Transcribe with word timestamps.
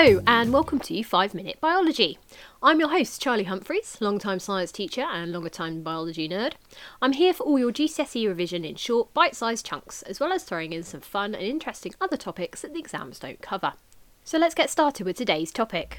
Hello, 0.00 0.22
and 0.28 0.52
welcome 0.52 0.78
to 0.78 1.02
5 1.02 1.34
Minute 1.34 1.60
Biology. 1.60 2.20
I'm 2.62 2.78
your 2.78 2.88
host, 2.88 3.20
Charlie 3.20 3.42
Humphreys, 3.42 4.00
long-time 4.00 4.38
science 4.38 4.70
teacher 4.70 5.00
and 5.00 5.32
longer 5.32 5.48
time 5.48 5.82
biology 5.82 6.28
nerd. 6.28 6.52
I'm 7.02 7.14
here 7.14 7.34
for 7.34 7.42
all 7.42 7.58
your 7.58 7.72
GCSE 7.72 8.28
revision 8.28 8.64
in 8.64 8.76
short, 8.76 9.12
bite 9.12 9.34
sized 9.34 9.66
chunks, 9.66 10.02
as 10.02 10.20
well 10.20 10.32
as 10.32 10.44
throwing 10.44 10.72
in 10.72 10.84
some 10.84 11.00
fun 11.00 11.34
and 11.34 11.42
interesting 11.42 11.94
other 12.00 12.16
topics 12.16 12.62
that 12.62 12.74
the 12.74 12.78
exams 12.78 13.18
don't 13.18 13.42
cover. 13.42 13.72
So 14.22 14.38
let's 14.38 14.54
get 14.54 14.70
started 14.70 15.04
with 15.04 15.16
today's 15.16 15.50
topic. 15.50 15.98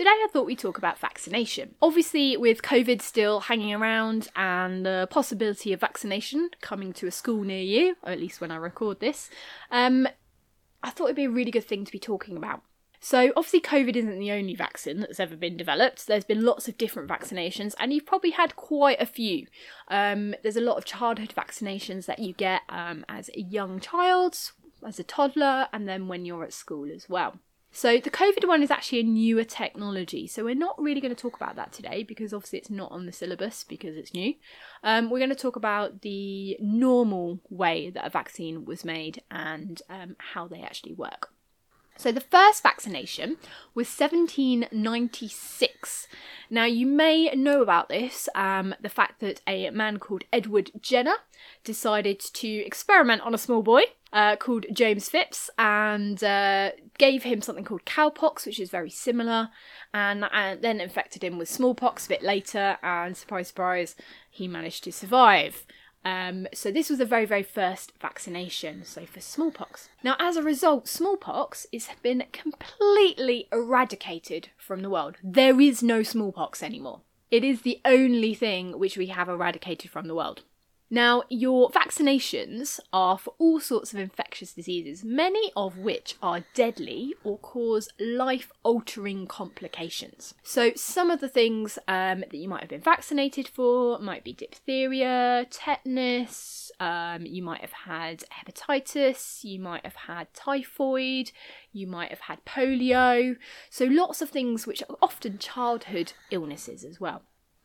Today, 0.00 0.08
I 0.08 0.28
thought 0.32 0.46
we'd 0.46 0.58
talk 0.58 0.78
about 0.78 0.98
vaccination. 0.98 1.74
Obviously, 1.82 2.34
with 2.34 2.62
COVID 2.62 3.02
still 3.02 3.40
hanging 3.40 3.74
around 3.74 4.28
and 4.34 4.86
the 4.86 5.06
possibility 5.10 5.74
of 5.74 5.80
vaccination 5.80 6.48
coming 6.62 6.94
to 6.94 7.06
a 7.06 7.10
school 7.10 7.42
near 7.42 7.60
you, 7.60 7.96
or 8.02 8.10
at 8.10 8.18
least 8.18 8.40
when 8.40 8.50
I 8.50 8.56
record 8.56 9.00
this, 9.00 9.28
um, 9.70 10.08
I 10.82 10.88
thought 10.88 11.08
it'd 11.08 11.16
be 11.16 11.26
a 11.26 11.30
really 11.30 11.50
good 11.50 11.66
thing 11.66 11.84
to 11.84 11.92
be 11.92 11.98
talking 11.98 12.38
about. 12.38 12.62
So, 12.98 13.30
obviously, 13.36 13.60
COVID 13.60 13.94
isn't 13.94 14.18
the 14.18 14.32
only 14.32 14.54
vaccine 14.54 15.00
that's 15.00 15.20
ever 15.20 15.36
been 15.36 15.58
developed. 15.58 16.06
There's 16.06 16.24
been 16.24 16.46
lots 16.46 16.66
of 16.66 16.78
different 16.78 17.10
vaccinations, 17.10 17.74
and 17.78 17.92
you've 17.92 18.06
probably 18.06 18.30
had 18.30 18.56
quite 18.56 19.02
a 19.02 19.04
few. 19.04 19.48
Um, 19.88 20.34
there's 20.42 20.56
a 20.56 20.62
lot 20.62 20.78
of 20.78 20.86
childhood 20.86 21.34
vaccinations 21.36 22.06
that 22.06 22.20
you 22.20 22.32
get 22.32 22.62
um, 22.70 23.04
as 23.06 23.28
a 23.36 23.42
young 23.42 23.80
child, 23.80 24.38
as 24.82 24.98
a 24.98 25.04
toddler, 25.04 25.68
and 25.74 25.86
then 25.86 26.08
when 26.08 26.24
you're 26.24 26.44
at 26.44 26.54
school 26.54 26.88
as 26.90 27.06
well. 27.06 27.38
So 27.72 27.98
the 27.98 28.10
COVID 28.10 28.48
one 28.48 28.62
is 28.62 28.70
actually 28.70 29.00
a 29.00 29.04
newer 29.04 29.44
technology. 29.44 30.26
So 30.26 30.44
we're 30.44 30.54
not 30.54 30.80
really 30.80 31.00
going 31.00 31.14
to 31.14 31.20
talk 31.20 31.36
about 31.36 31.56
that 31.56 31.72
today 31.72 32.02
because 32.02 32.34
obviously 32.34 32.58
it's 32.58 32.70
not 32.70 32.90
on 32.90 33.06
the 33.06 33.12
syllabus 33.12 33.64
because 33.64 33.96
it's 33.96 34.12
new. 34.12 34.34
Um, 34.82 35.08
we're 35.08 35.18
going 35.18 35.30
to 35.30 35.36
talk 35.36 35.56
about 35.56 36.02
the 36.02 36.56
normal 36.60 37.40
way 37.48 37.90
that 37.90 38.04
a 38.04 38.10
vaccine 38.10 38.64
was 38.64 38.84
made 38.84 39.22
and 39.30 39.80
um, 39.88 40.16
how 40.18 40.48
they 40.48 40.60
actually 40.60 40.94
work. 40.94 41.32
So 42.00 42.10
the 42.10 42.22
first 42.22 42.62
vaccination 42.62 43.36
was 43.74 43.86
1796. 43.88 46.08
Now 46.48 46.64
you 46.64 46.86
may 46.86 47.26
know 47.34 47.60
about 47.60 47.90
this, 47.90 48.26
um, 48.34 48.74
the 48.80 48.88
fact 48.88 49.20
that 49.20 49.42
a 49.46 49.68
man 49.68 49.98
called 49.98 50.24
Edward 50.32 50.70
Jenner 50.80 51.16
decided 51.62 52.18
to 52.18 52.48
experiment 52.48 53.20
on 53.20 53.34
a 53.34 53.38
small 53.38 53.62
boy 53.62 53.82
uh, 54.14 54.36
called 54.36 54.64
James 54.72 55.10
Phipps 55.10 55.50
and 55.58 56.24
uh, 56.24 56.70
gave 56.96 57.24
him 57.24 57.42
something 57.42 57.64
called 57.64 57.84
cowpox, 57.84 58.46
which 58.46 58.60
is 58.60 58.70
very 58.70 58.88
similar, 58.88 59.50
and, 59.92 60.24
and 60.32 60.62
then 60.62 60.80
infected 60.80 61.22
him 61.22 61.36
with 61.36 61.50
smallpox 61.50 62.06
a 62.06 62.08
bit 62.08 62.22
later. 62.22 62.78
And 62.82 63.14
surprise, 63.14 63.48
surprise, 63.48 63.94
he 64.30 64.48
managed 64.48 64.84
to 64.84 64.92
survive. 64.92 65.66
Um, 66.04 66.46
so 66.54 66.70
this 66.70 66.88
was 66.88 66.98
the 66.98 67.04
very, 67.04 67.26
very 67.26 67.42
first 67.42 67.92
vaccination, 68.00 68.84
so 68.84 69.04
for 69.04 69.20
smallpox. 69.20 69.88
Now, 70.02 70.16
as 70.18 70.36
a 70.36 70.42
result, 70.42 70.88
smallpox 70.88 71.66
has 71.72 71.88
been 72.02 72.24
completely 72.32 73.48
eradicated 73.52 74.48
from 74.56 74.80
the 74.80 74.90
world. 74.90 75.16
There 75.22 75.60
is 75.60 75.82
no 75.82 76.02
smallpox 76.02 76.62
anymore. 76.62 77.02
It 77.30 77.44
is 77.44 77.62
the 77.62 77.80
only 77.84 78.34
thing 78.34 78.78
which 78.78 78.96
we 78.96 79.06
have 79.06 79.28
eradicated 79.28 79.90
from 79.90 80.08
the 80.08 80.14
world. 80.14 80.42
Now, 80.92 81.22
your 81.28 81.70
vaccinations 81.70 82.80
are 82.92 83.16
for 83.16 83.32
all 83.38 83.60
sorts 83.60 83.92
of 83.92 84.00
infectious 84.00 84.52
diseases, 84.52 85.04
many 85.04 85.52
of 85.56 85.78
which 85.78 86.16
are 86.20 86.44
deadly 86.52 87.14
or 87.22 87.38
cause 87.38 87.88
life 88.00 88.50
altering 88.64 89.28
complications. 89.28 90.34
So, 90.42 90.72
some 90.74 91.12
of 91.12 91.20
the 91.20 91.28
things 91.28 91.78
um, 91.86 92.20
that 92.20 92.34
you 92.34 92.48
might 92.48 92.62
have 92.62 92.70
been 92.70 92.80
vaccinated 92.80 93.46
for 93.46 94.00
might 94.00 94.24
be 94.24 94.32
diphtheria, 94.32 95.46
tetanus, 95.48 96.72
um, 96.80 97.24
you 97.24 97.44
might 97.44 97.60
have 97.60 97.72
had 97.72 98.24
hepatitis, 98.40 99.44
you 99.44 99.60
might 99.60 99.84
have 99.84 99.94
had 99.94 100.34
typhoid, 100.34 101.30
you 101.72 101.86
might 101.86 102.10
have 102.10 102.20
had 102.20 102.44
polio. 102.44 103.36
So, 103.70 103.84
lots 103.84 104.20
of 104.20 104.30
things 104.30 104.66
which 104.66 104.82
are 104.88 104.96
often 105.00 105.38
childhood 105.38 106.14
illnesses 106.32 106.82
as 106.82 106.98
well. 106.98 107.22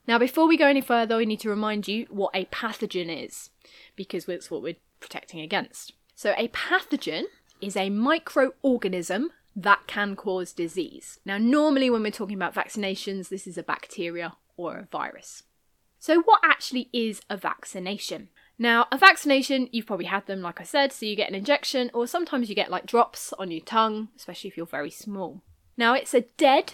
Now, 0.08 0.20
before 0.20 0.48
we 0.48 0.58
go 0.58 0.68
any 0.68 0.82
further, 0.82 1.18
we 1.18 1.26
need 1.26 1.40
to 1.42 1.50
remind 1.50 1.88
you 1.88 2.06
what 2.10 2.36
a 2.36 2.46
pathogen 2.46 3.26
is, 3.26 3.50
because 3.96 4.26
that's 4.26 4.52
what 4.52 4.62
we're 4.62 4.76
protecting 5.00 5.40
against. 5.40 5.94
So, 6.16 6.34
a 6.38 6.48
pathogen 6.50 7.24
is 7.62 7.76
a 7.76 7.90
microorganism 7.90 9.28
that 9.56 9.88
can 9.88 10.16
cause 10.16 10.54
disease. 10.54 11.20
Now, 11.26 11.38
normally 11.38 11.90
when 11.90 12.04
we're 12.04 12.12
talking 12.12 12.36
about 12.36 12.54
vaccinations, 12.54 13.30
this 13.30 13.48
is 13.48 13.58
a 13.58 13.64
bacteria 13.64 14.36
or 14.58 14.78
a 14.78 14.88
virus. 14.92 15.44
So, 16.00 16.22
what 16.22 16.42
actually 16.44 16.90
is 16.94 17.22
a 17.30 17.38
vaccination? 17.38 18.30
Now, 18.58 18.88
a 18.92 18.98
vaccination, 18.98 19.70
you've 19.72 19.88
probably 19.88 20.06
had 20.06 20.28
them, 20.28 20.42
like 20.42 20.62
I 20.62 20.64
said, 20.64 20.94
so 20.94 21.06
you 21.06 21.16
get 21.16 21.30
an 21.30 21.36
injection, 21.36 21.92
or 21.94 22.08
sometimes 22.08 22.48
you 22.48 22.56
get 22.56 22.72
like 22.72 22.86
drops 22.86 23.34
on 23.34 23.52
your 23.52 23.62
tongue, 23.62 24.10
especially 24.16 24.50
if 24.50 24.56
you're 24.56 24.66
very 24.66 24.92
small. 24.92 25.42
Now, 25.78 25.94
it's 25.94 26.14
a 26.14 26.22
dead 26.22 26.74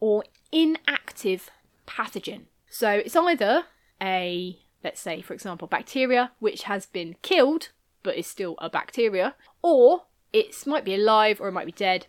or 0.00 0.24
inactive 0.50 1.50
pathogen. 1.86 2.46
So 2.70 2.90
it's 2.90 3.16
either 3.16 3.64
a, 4.00 4.58
let's 4.82 5.00
say, 5.00 5.20
for 5.20 5.34
example, 5.34 5.68
bacteria 5.68 6.30
which 6.38 6.62
has 6.62 6.86
been 6.86 7.16
killed 7.20 7.70
but 8.02 8.16
is 8.16 8.26
still 8.26 8.54
a 8.58 8.70
bacteria, 8.70 9.34
or 9.60 10.04
it 10.32 10.66
might 10.66 10.84
be 10.84 10.94
alive 10.94 11.40
or 11.40 11.48
it 11.48 11.52
might 11.52 11.66
be 11.66 11.72
dead. 11.72 12.06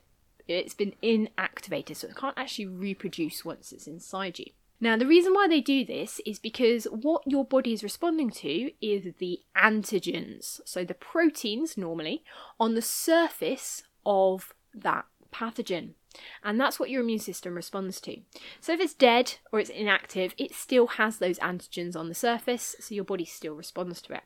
It's 0.48 0.74
been 0.74 0.94
inactivated, 1.04 1.96
so 1.98 2.08
it 2.08 2.16
can't 2.16 2.38
actually 2.38 2.68
reproduce 2.68 3.44
once 3.44 3.72
it's 3.72 3.88
inside 3.88 4.40
you. 4.40 4.46
Now, 4.80 4.98
the 4.98 5.06
reason 5.06 5.34
why 5.34 5.48
they 5.48 5.62
do 5.62 5.86
this 5.86 6.20
is 6.26 6.40
because 6.40 6.86
what 6.86 7.24
your 7.26 7.46
body 7.46 7.74
is 7.74 7.84
responding 7.84 8.32
to 8.32 8.72
is 8.82 9.14
the 9.20 9.40
antigens, 9.56 10.62
so 10.66 10.84
the 10.84 10.94
proteins 10.94 11.78
normally 11.78 12.24
on 12.60 12.74
the 12.74 12.82
surface 12.82 13.84
of 14.06 14.54
that 14.74 15.06
pathogen. 15.32 15.94
And 16.44 16.60
that's 16.60 16.80
what 16.80 16.90
your 16.90 17.02
immune 17.02 17.20
system 17.20 17.56
responds 17.56 18.02
to. 18.02 18.18
So 18.60 18.74
if 18.74 18.80
it's 18.80 18.94
dead 18.94 19.36
or 19.52 19.60
it's 19.60 19.70
inactive, 19.70 20.34
it 20.38 20.54
still 20.54 20.88
has 20.88 21.18
those 21.18 21.40
antigens 21.40 21.96
on 21.96 22.10
the 22.10 22.16
surface, 22.16 22.76
so 22.80 22.96
your 22.96 23.04
body 23.04 23.26
still 23.26 23.54
responds 23.54 24.02
to 24.04 24.14
it. 24.14 24.24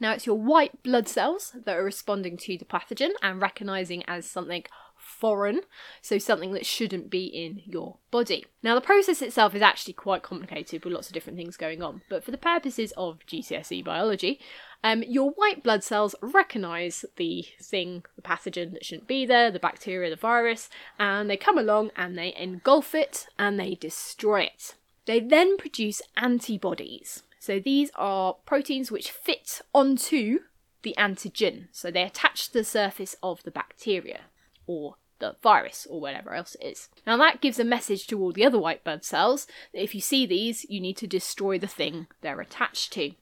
Now 0.00 0.12
it's 0.12 0.26
your 0.26 0.38
white 0.38 0.82
blood 0.82 1.08
cells 1.08 1.56
that 1.64 1.76
are 1.76 1.84
responding 1.84 2.36
to 2.38 2.56
the 2.56 2.64
pathogen 2.64 3.10
and 3.22 3.42
recognizing 3.42 4.04
as 4.06 4.30
something 4.30 4.64
foreign, 5.08 5.62
so 6.02 6.18
something 6.18 6.52
that 6.52 6.66
shouldn't 6.66 7.10
be 7.10 7.24
in 7.24 7.62
your 7.64 7.96
body. 8.10 8.46
Now, 8.62 8.74
the 8.74 8.80
process 8.80 9.22
itself 9.22 9.54
is 9.54 9.62
actually 9.62 9.94
quite 9.94 10.22
complicated 10.22 10.84
with 10.84 10.92
lots 10.92 11.08
of 11.08 11.14
different 11.14 11.38
things 11.38 11.56
going 11.56 11.82
on, 11.82 12.02
but 12.08 12.22
for 12.22 12.30
the 12.30 12.38
purposes 12.38 12.92
of 12.96 13.18
GCSE 13.26 13.84
biology, 13.84 14.38
um, 14.84 15.02
your 15.02 15.30
white 15.30 15.64
blood 15.64 15.82
cells 15.82 16.14
recognize 16.22 17.04
the 17.16 17.46
thing, 17.60 18.04
the 18.14 18.22
pathogen 18.22 18.72
that 18.72 18.84
shouldn't 18.84 19.08
be 19.08 19.26
there, 19.26 19.50
the 19.50 19.58
bacteria, 19.58 20.10
the 20.10 20.16
virus, 20.16 20.68
and 20.98 21.28
they 21.28 21.36
come 21.36 21.58
along 21.58 21.90
and 21.96 22.16
they 22.16 22.34
engulf 22.36 22.94
it 22.94 23.26
and 23.38 23.58
they 23.58 23.74
destroy 23.74 24.42
it. 24.42 24.74
They 25.06 25.20
then 25.20 25.56
produce 25.56 26.02
antibodies. 26.16 27.22
So 27.40 27.58
these 27.58 27.90
are 27.94 28.34
proteins 28.44 28.92
which 28.92 29.10
fit 29.10 29.62
onto 29.74 30.40
the 30.82 30.94
antigen. 30.98 31.68
So 31.72 31.90
they 31.90 32.02
attach 32.02 32.48
to 32.48 32.52
the 32.52 32.64
surface 32.64 33.16
of 33.22 33.42
the 33.42 33.50
bacteria 33.50 34.22
or 34.68 34.94
the 35.18 35.34
virus 35.42 35.84
or 35.90 36.00
whatever 36.00 36.32
else 36.34 36.54
it 36.60 36.66
is. 36.66 36.88
Now 37.04 37.16
that 37.16 37.40
gives 37.40 37.58
a 37.58 37.64
message 37.64 38.06
to 38.06 38.20
all 38.20 38.32
the 38.32 38.44
other 38.44 38.58
white 38.58 38.84
blood 38.84 39.04
cells 39.04 39.48
that 39.72 39.82
if 39.82 39.94
you 39.94 40.00
see 40.00 40.26
these, 40.26 40.64
you 40.68 40.80
need 40.80 40.96
to 40.98 41.08
destroy 41.08 41.58
the 41.58 41.66
thing 41.66 42.06
they're 42.20 42.40
attached 42.40 42.92
to. 42.92 43.12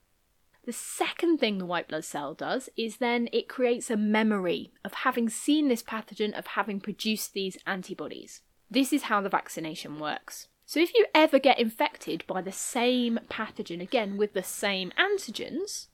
The 0.67 0.73
second 0.73 1.39
thing 1.39 1.59
the 1.59 1.65
white 1.65 1.89
blood 1.89 2.05
cell 2.05 2.35
does 2.35 2.69
is 2.77 2.97
then 2.97 3.29
it 3.33 3.49
creates 3.49 3.89
a 3.89 3.97
memory 3.97 4.73
of 4.85 4.93
having 4.93 5.31
seen 5.31 5.69
this 5.69 5.83
pathogen, 5.83 6.37
of 6.37 6.49
having 6.49 6.81
produced 6.81 7.33
these 7.33 7.57
antibodies. 7.67 8.43
This 8.69 8.93
is 8.93 9.05
how 9.05 9.21
the 9.21 9.29
vaccination 9.29 10.01
works. 10.01 10.49
So 10.65 10.81
if 10.81 10.93
you 10.93 11.07
ever 11.15 11.39
get 11.39 11.61
infected 11.61 12.25
by 12.27 12.43
the 12.43 12.51
same 12.51 13.21
pathogen 13.31 13.81
again 13.81 14.17
with 14.17 14.33
the 14.33 14.43
same 14.43 14.93
antigens, 14.99 15.87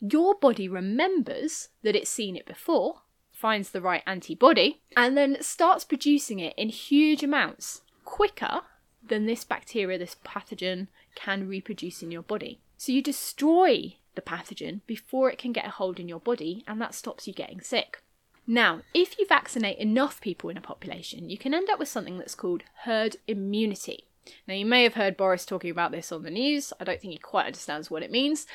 your 0.00 0.34
body 0.34 0.68
remembers 0.68 1.68
that 1.82 1.94
it's 1.94 2.08
seen 2.08 2.34
it 2.34 2.46
before, 2.46 3.02
finds 3.38 3.70
the 3.70 3.80
right 3.80 4.02
antibody, 4.04 4.80
and 4.96 5.16
then 5.16 5.40
starts 5.40 5.84
producing 5.84 6.40
it 6.40 6.54
in 6.56 6.68
huge 6.68 7.22
amounts 7.22 7.82
quicker 8.04 8.62
than 9.06 9.26
this 9.26 9.44
bacteria, 9.44 9.96
this 9.96 10.16
pathogen, 10.24 10.88
can 11.14 11.46
reproduce 11.46 12.02
in 12.02 12.10
your 12.10 12.22
body. 12.22 12.60
So 12.76 12.90
you 12.90 13.00
destroy 13.00 13.96
the 14.16 14.22
pathogen 14.22 14.80
before 14.86 15.30
it 15.30 15.38
can 15.38 15.52
get 15.52 15.66
a 15.66 15.70
hold 15.70 16.00
in 16.00 16.08
your 16.08 16.18
body, 16.18 16.64
and 16.66 16.80
that 16.80 16.94
stops 16.94 17.28
you 17.28 17.32
getting 17.32 17.60
sick. 17.60 18.02
Now, 18.44 18.80
if 18.92 19.18
you 19.18 19.26
vaccinate 19.26 19.78
enough 19.78 20.20
people 20.20 20.50
in 20.50 20.56
a 20.56 20.62
population, 20.62 21.30
you 21.30 21.38
can 21.38 21.54
end 21.54 21.70
up 21.70 21.78
with 21.78 21.88
something 21.88 22.18
that's 22.18 22.34
called 22.34 22.64
herd 22.84 23.18
immunity. 23.28 24.04
Now, 24.46 24.54
you 24.54 24.66
may 24.66 24.82
have 24.82 24.94
heard 24.94 25.16
Boris 25.16 25.46
talking 25.46 25.70
about 25.70 25.92
this 25.92 26.10
on 26.10 26.22
the 26.22 26.30
news. 26.30 26.72
I 26.80 26.84
don't 26.84 27.00
think 27.00 27.12
he 27.12 27.18
quite 27.18 27.46
understands 27.46 27.90
what 27.90 28.02
it 28.02 28.10
means. 28.10 28.46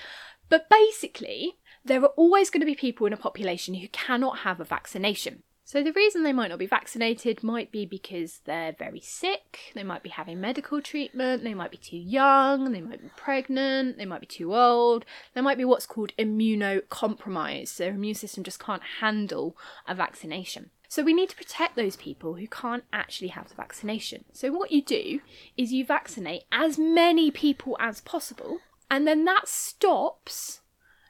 But 0.53 0.69
basically, 0.69 1.55
there 1.83 2.03
are 2.03 2.13
always 2.15 2.51
going 2.51 2.59
to 2.59 2.67
be 2.67 2.75
people 2.75 3.07
in 3.07 3.13
a 3.13 3.17
population 3.17 3.73
who 3.73 3.87
cannot 3.87 4.41
have 4.41 4.59
a 4.59 4.63
vaccination. 4.63 5.41
So, 5.63 5.81
the 5.81 5.93
reason 5.93 6.21
they 6.21 6.31
might 6.31 6.49
not 6.49 6.59
be 6.59 6.67
vaccinated 6.67 7.41
might 7.41 7.71
be 7.71 7.87
because 7.87 8.41
they're 8.45 8.75
very 8.77 8.99
sick, 8.99 9.71
they 9.73 9.81
might 9.81 10.03
be 10.03 10.11
having 10.11 10.39
medical 10.39 10.79
treatment, 10.79 11.43
they 11.43 11.55
might 11.55 11.71
be 11.71 11.77
too 11.77 11.97
young, 11.97 12.71
they 12.71 12.81
might 12.81 13.01
be 13.01 13.09
pregnant, 13.15 13.97
they 13.97 14.05
might 14.05 14.21
be 14.21 14.27
too 14.27 14.53
old, 14.53 15.05
they 15.33 15.41
might 15.41 15.57
be 15.57 15.65
what's 15.65 15.87
called 15.87 16.11
immunocompromised. 16.19 17.77
Their 17.77 17.95
immune 17.95 18.13
system 18.13 18.43
just 18.43 18.59
can't 18.59 18.83
handle 18.99 19.57
a 19.87 19.95
vaccination. 19.95 20.69
So, 20.87 21.01
we 21.01 21.15
need 21.15 21.29
to 21.29 21.35
protect 21.35 21.75
those 21.75 21.95
people 21.95 22.35
who 22.35 22.47
can't 22.47 22.83
actually 22.93 23.29
have 23.29 23.49
the 23.49 23.55
vaccination. 23.55 24.25
So, 24.33 24.51
what 24.51 24.71
you 24.71 24.83
do 24.83 25.21
is 25.57 25.73
you 25.73 25.83
vaccinate 25.83 26.43
as 26.51 26.77
many 26.77 27.31
people 27.31 27.75
as 27.79 28.01
possible, 28.01 28.59
and 28.89 29.07
then 29.07 29.25
that 29.25 29.47
stops 29.47 30.61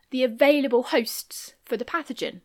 the 0.09 0.23
available 0.23 0.83
hosts 0.83 1.53
for 1.63 1.77
the 1.77 1.85
pathogen. 1.85 2.41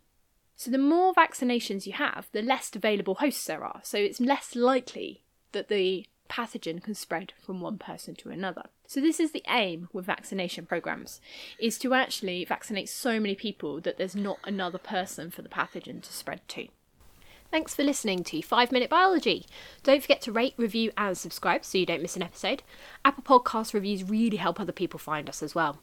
So 0.57 0.71
the 0.71 0.79
more 0.79 1.15
vaccinations 1.15 1.87
you 1.87 1.93
have, 1.93 2.27
the 2.33 2.43
less 2.43 2.75
available 2.75 3.17
hosts 3.17 3.45
there 3.45 3.65
are. 3.65 3.81
So 3.85 3.99
it's 3.99 4.21
less 4.21 4.57
likely 4.57 5.23
that 5.53 5.69
the 5.69 6.07
pathogen 6.29 6.83
can 6.83 6.95
spread 6.95 7.33
from 7.45 7.61
one 7.61 7.79
person 7.79 8.15
to 8.17 8.31
another. 8.31 8.65
So 8.87 9.01
this 9.01 9.21
is 9.21 9.33
the 9.33 9.45
aim 9.49 9.89
with 9.93 10.07
vaccination 10.07 10.67
programs 10.67 11.21
is 11.59 11.79
to 11.79 11.95
actually 11.95 12.45
vaccinate 12.45 12.89
so 12.89 13.21
many 13.21 13.35
people 13.35 13.81
that 13.83 13.99
there's 13.99 14.17
not 14.17 14.39
another 14.45 14.79
person 14.79 15.31
for 15.31 15.43
the 15.43 15.49
pathogen 15.49 16.03
to 16.03 16.13
spread 16.13 16.41
to. 16.49 16.69
Thanks 17.51 17.75
for 17.75 17.83
listening 17.83 18.25
to 18.25 18.43
5 18.43 18.73
Minute 18.73 18.91
Biology. 18.91 19.47
Don't 19.83 20.03
forget 20.03 20.21
to 20.23 20.33
rate, 20.33 20.53
review, 20.59 20.93
and 20.99 21.17
subscribe 21.17 21.65
so 21.65 21.79
you 21.79 21.87
don't 21.87 22.03
miss 22.03 22.15
an 22.15 22.23
episode. 22.23 22.63
Apple 23.07 23.41
Podcast 23.41 23.73
reviews 23.73 24.05
really 24.05 24.37
help 24.37 24.61
other 24.61 24.73
people 24.73 24.99
find 24.99 25.31
us 25.31 25.43
as 25.43 25.55
well. 25.55 25.79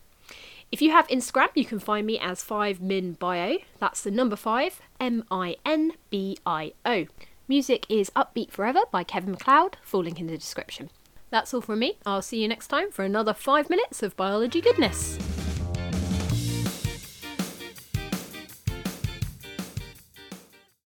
If 0.71 0.79
you 0.81 0.91
have 0.91 1.07
Instagram, 1.07 1.50
you 1.56 1.65
can 1.65 1.79
find 1.79 2.06
me 2.06 2.19
as 2.19 2.44
5minbio. 2.44 3.63
That's 3.79 4.01
the 4.01 4.12
number 4.12 4.35
5, 4.35 4.79
M 5.00 5.23
I 5.31 5.56
N 5.65 5.94
B 6.12 6.38
I 6.45 6.73
O. 6.85 7.07
Music 7.47 7.85
is 7.89 8.12
Upbeat 8.12 8.51
Forever 8.51 8.81
by 8.91 9.03
Kevin 9.03 9.31
MacLeod, 9.31 9.77
full 9.81 10.03
link 10.03 10.19
in 10.19 10.27
the 10.27 10.38
description. 10.38 10.91
That's 11.31 11.53
all 11.53 11.62
from 11.62 11.79
me. 11.79 11.97
I'll 12.06 12.21
see 12.21 12.41
you 12.44 12.47
next 12.47 12.67
time 12.67 12.91
for 12.91 13.03
another 13.03 13.33
5 13.33 13.71
minutes 13.71 14.03
of 14.03 14.15
biology 14.15 14.62
goodness. 14.62 15.17